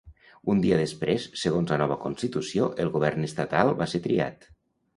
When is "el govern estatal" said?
2.85-3.75